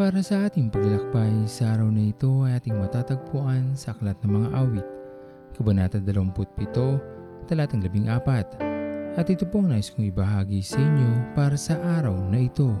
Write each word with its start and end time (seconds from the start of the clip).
Para 0.00 0.24
sa 0.24 0.48
ating 0.48 0.72
paglalakbay 0.72 1.44
sa 1.44 1.76
araw 1.76 1.92
na 1.92 2.08
ito 2.08 2.48
ay 2.48 2.56
ating 2.56 2.72
matatagpuan 2.72 3.76
sa 3.76 3.92
Aklat 3.92 4.16
ng 4.24 4.32
Mga 4.32 4.48
Awit, 4.56 4.88
Kabanata 5.52 6.00
27, 6.00 7.44
Talatang 7.44 7.84
14. 7.84 9.20
At 9.20 9.28
ito 9.28 9.44
po 9.44 9.60
ang 9.60 9.68
nais 9.68 9.92
kong 9.92 10.08
ibahagi 10.08 10.64
sa 10.64 10.80
inyo 10.80 11.36
para 11.36 11.52
sa 11.60 11.76
araw 12.00 12.16
na 12.32 12.40
ito. 12.40 12.72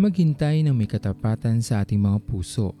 Maghintay 0.00 0.64
ng 0.64 0.72
may 0.72 0.88
katapatan 0.88 1.60
sa 1.60 1.84
ating 1.84 2.00
mga 2.00 2.24
puso. 2.24 2.72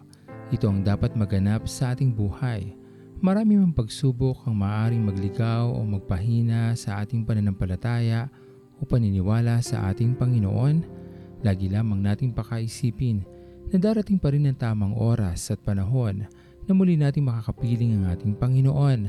Ito 0.48 0.72
ang 0.72 0.80
dapat 0.80 1.12
maganap 1.12 1.68
sa 1.68 1.92
ating 1.92 2.08
buhay. 2.08 2.72
Marami 3.20 3.60
mang 3.60 3.76
pagsubok 3.76 4.48
ang 4.48 4.64
maaaring 4.64 5.04
magligaw 5.04 5.68
o 5.68 5.84
magpahina 5.84 6.72
sa 6.72 7.04
ating 7.04 7.28
pananampalataya 7.28 8.32
o 8.80 8.88
paniniwala 8.88 9.60
sa 9.60 9.92
ating 9.92 10.16
Panginoon 10.16 11.02
Lagi 11.42 11.66
lamang 11.66 11.98
nating 11.98 12.30
pakaisipin 12.30 13.26
na 13.72 13.80
darating 13.80 14.20
pa 14.20 14.28
rin 14.28 14.44
ang 14.44 14.54
tamang 14.60 14.92
oras 14.92 15.48
at 15.48 15.56
panahon 15.64 16.28
na 16.68 16.72
muli 16.76 17.00
nating 17.00 17.24
makakapiling 17.24 17.96
ang 17.96 18.12
ating 18.12 18.36
Panginoon. 18.36 19.08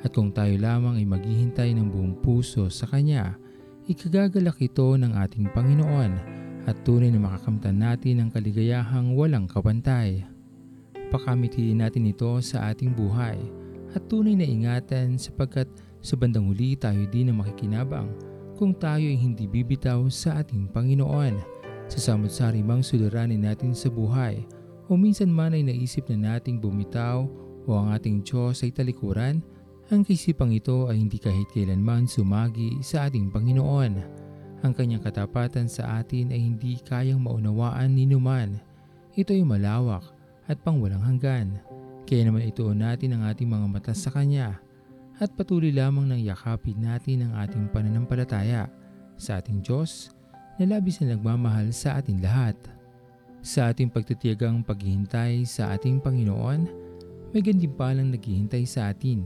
At 0.00 0.16
kung 0.16 0.32
tayo 0.32 0.56
lamang 0.56 0.96
ay 0.96 1.04
maghihintay 1.04 1.76
ng 1.76 1.92
buong 1.92 2.14
puso 2.24 2.72
sa 2.72 2.88
Kanya, 2.88 3.36
ikagagalak 3.84 4.56
ito 4.64 4.96
ng 4.96 5.12
ating 5.12 5.52
Panginoon 5.52 6.12
at 6.64 6.76
tunay 6.88 7.12
na 7.12 7.20
makakamtan 7.20 7.76
natin 7.76 8.24
ang 8.24 8.30
kaligayahang 8.32 9.12
walang 9.12 9.44
kabantay. 9.44 10.24
Pakamitiin 11.12 11.84
natin 11.84 12.08
ito 12.08 12.32
sa 12.40 12.72
ating 12.72 12.96
buhay 12.96 13.36
at 13.92 14.02
tunay 14.08 14.36
na 14.36 14.44
ingatan 14.44 15.20
sapagkat 15.20 15.68
sa 16.00 16.16
bandang 16.16 16.48
huli 16.48 16.76
tayo 16.80 17.04
din 17.08 17.28
na 17.28 17.34
makikinabang 17.36 18.08
kung 18.56 18.72
tayo 18.72 19.04
ay 19.04 19.16
hindi 19.20 19.44
bibitaw 19.44 20.08
sa 20.08 20.40
ating 20.40 20.68
Panginoon 20.72 21.57
sa 21.88 22.12
samot-sari 22.12 22.60
mang 22.60 22.84
suliranin 22.84 23.42
natin 23.42 23.72
sa 23.72 23.88
buhay 23.88 24.44
o 24.88 24.96
minsan 24.96 25.28
man 25.28 25.52
ay 25.56 25.64
naisip 25.64 26.08
na 26.12 26.36
nating 26.36 26.60
bumitaw 26.60 27.24
o 27.68 27.70
ang 27.76 27.92
ating 27.92 28.24
Diyos 28.24 28.64
ay 28.64 28.72
talikuran, 28.72 29.44
ang 29.92 30.00
kaisipang 30.04 30.52
ito 30.52 30.88
ay 30.88 31.00
hindi 31.00 31.20
kahit 31.20 31.48
kailanman 31.52 32.08
sumagi 32.08 32.80
sa 32.80 33.08
ating 33.08 33.28
Panginoon. 33.28 33.92
Ang 34.64 34.72
kanyang 34.72 35.04
katapatan 35.04 35.68
sa 35.68 36.00
atin 36.00 36.32
ay 36.32 36.40
hindi 36.40 36.80
kayang 36.80 37.20
maunawaan 37.20 37.92
ni 37.92 38.08
numan. 38.08 38.56
Ito 39.16 39.36
ay 39.36 39.44
malawak 39.44 40.04
at 40.48 40.60
pangwalang 40.64 41.04
hanggan. 41.04 41.60
Kaya 42.08 42.24
naman 42.24 42.48
ito 42.48 42.64
natin 42.72 43.16
ang 43.16 43.28
ating 43.28 43.48
mga 43.48 43.66
mata 43.68 43.92
sa 43.92 44.08
Kanya 44.08 44.56
at 45.20 45.28
patuloy 45.36 45.68
lamang 45.68 46.08
nang 46.08 46.22
yakapin 46.24 46.80
natin 46.80 47.28
ang 47.28 47.44
ating 47.44 47.68
pananampalataya 47.68 48.72
sa 49.20 49.44
ating 49.44 49.60
Diyos 49.60 50.16
na 50.58 50.76
labis 50.76 50.98
na 50.98 51.14
nagmamahal 51.14 51.70
sa 51.70 52.02
ating 52.02 52.18
lahat. 52.18 52.58
Sa 53.40 53.70
ating 53.70 53.88
pagtitiyagang 53.94 54.66
paghihintay 54.66 55.46
sa 55.46 55.72
ating 55.78 56.02
Panginoon, 56.02 56.66
may 57.30 57.40
gandimpalang 57.40 58.10
naghihintay 58.10 58.66
sa 58.66 58.90
atin 58.90 59.22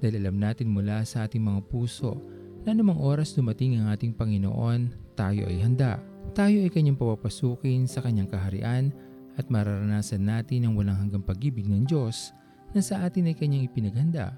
dahil 0.00 0.24
alam 0.24 0.40
natin 0.40 0.72
mula 0.72 1.04
sa 1.04 1.28
ating 1.28 1.44
mga 1.44 1.60
puso 1.68 2.16
na 2.64 2.72
namang 2.72 2.96
oras 2.96 3.36
dumating 3.36 3.76
ang 3.76 3.92
ating 3.92 4.16
Panginoon, 4.16 5.12
tayo 5.12 5.44
ay 5.44 5.60
handa. 5.60 6.00
Tayo 6.32 6.64
ay 6.64 6.72
kanyang 6.72 6.96
papapasukin 6.96 7.84
sa 7.84 8.00
kanyang 8.00 8.32
kaharian 8.32 8.88
at 9.36 9.46
mararanasan 9.52 10.24
natin 10.24 10.66
ang 10.66 10.74
walang 10.74 10.96
hanggang 10.96 11.20
pag-ibig 11.20 11.68
ng 11.68 11.84
Diyos 11.84 12.32
na 12.72 12.80
sa 12.80 13.04
atin 13.04 13.28
ay 13.28 13.36
kanyang 13.36 13.68
ipinaghanda 13.68 14.34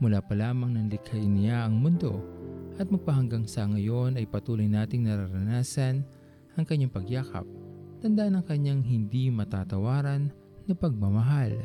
mula 0.00 0.20
pa 0.20 0.36
lamang 0.36 0.76
ng 0.76 0.86
likhain 0.92 1.32
niya 1.32 1.64
ang 1.64 1.80
mundo 1.80 2.20
at 2.76 2.92
magpahanggang 2.92 3.48
sa 3.48 3.64
ngayon 3.64 4.20
ay 4.20 4.28
patuloy 4.28 4.68
nating 4.68 5.08
nararanasan 5.08 6.04
ang 6.56 6.64
kanyang 6.68 6.92
pagyakap. 6.92 7.44
Tandaan 8.04 8.36
ang 8.36 8.44
kanyang 8.44 8.84
hindi 8.84 9.32
matatawaran 9.32 10.28
na 10.68 10.74
pagmamahal. 10.76 11.56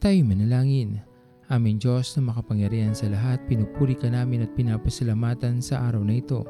Tayo 0.00 0.24
manalangin. 0.24 0.96
Aming 1.52 1.76
Diyos 1.76 2.16
na 2.16 2.32
makapangyarihan 2.32 2.96
sa 2.96 3.12
lahat, 3.12 3.36
pinupuri 3.44 3.92
ka 3.92 4.08
namin 4.08 4.48
at 4.48 4.56
pinapasalamatan 4.56 5.60
sa 5.60 5.92
araw 5.92 6.00
na 6.00 6.16
ito. 6.16 6.40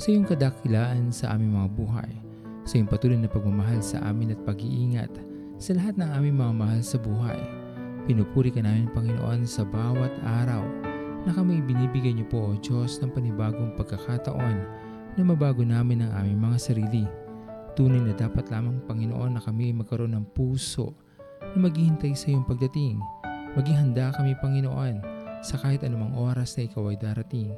Sa 0.00 0.08
iyong 0.08 0.24
kadakilaan 0.24 1.12
sa 1.12 1.36
aming 1.36 1.52
mga 1.52 1.68
buhay, 1.76 2.08
sa 2.64 2.80
iyong 2.80 2.88
patuloy 2.88 3.20
na 3.20 3.28
pagmamahal 3.28 3.84
sa 3.84 4.00
amin 4.08 4.32
at 4.32 4.40
pag-iingat 4.40 5.12
sa 5.60 5.76
lahat 5.76 6.00
ng 6.00 6.10
aming 6.16 6.40
mga 6.40 6.52
mahal 6.56 6.80
sa 6.80 6.96
buhay. 6.96 7.36
Pinupuri 8.08 8.48
ka 8.48 8.64
namin 8.64 8.88
Panginoon 8.96 9.44
sa 9.44 9.68
bawat 9.68 10.16
araw 10.24 10.64
na 11.28 11.30
kami 11.36 11.60
binibigay 11.60 12.16
niyo 12.16 12.24
po 12.32 12.40
o 12.40 12.56
Diyos 12.56 13.04
ng 13.04 13.12
panibagong 13.12 13.76
pagkakataon 13.76 14.56
na 15.12 15.22
mabago 15.28 15.60
namin 15.60 16.08
ang 16.08 16.24
aming 16.24 16.40
mga 16.40 16.56
sarili. 16.56 17.04
Tunay 17.76 18.00
na 18.00 18.16
dapat 18.16 18.48
lamang 18.48 18.80
Panginoon 18.88 19.36
na 19.36 19.44
kami 19.44 19.76
magkaroon 19.76 20.16
ng 20.16 20.32
puso 20.32 20.96
na 21.58 21.66
maghihintay 21.66 22.14
sa 22.14 22.30
iyong 22.30 22.46
pagdating. 22.46 23.02
Maging 23.58 23.74
handa 23.74 24.14
kami, 24.14 24.38
Panginoon, 24.38 25.02
sa 25.42 25.58
kahit 25.58 25.82
anumang 25.82 26.14
oras 26.14 26.54
na 26.54 26.70
ikaw 26.70 26.94
ay 26.94 26.96
darating 27.02 27.50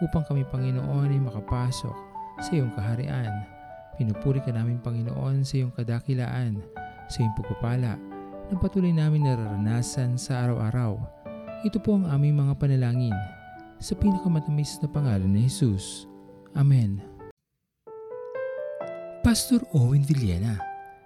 upang 0.00 0.24
kami, 0.24 0.48
Panginoon, 0.48 1.12
ay 1.12 1.20
makapasok 1.20 1.92
sa 2.40 2.50
iyong 2.56 2.72
kaharian. 2.72 3.44
Pinupuri 4.00 4.40
ka 4.40 4.56
namin, 4.56 4.80
Panginoon, 4.80 5.44
sa 5.44 5.60
iyong 5.60 5.76
kadakilaan, 5.76 6.64
sa 7.12 7.20
iyong 7.20 7.36
pagpapala 7.36 8.00
na 8.48 8.54
patuloy 8.56 8.96
namin 8.96 9.28
nararanasan 9.28 10.16
sa 10.16 10.48
araw-araw. 10.48 10.96
Ito 11.68 11.76
po 11.76 12.00
ang 12.00 12.08
aming 12.08 12.40
mga 12.40 12.56
panalangin 12.56 13.14
sa 13.76 13.92
pinakamatamis 13.92 14.80
na 14.80 14.88
pangalan 14.88 15.28
ni 15.28 15.44
Jesus. 15.44 16.08
Amen. 16.56 17.04
Pastor 19.20 19.60
Owen 19.76 20.02
Villena. 20.02 20.71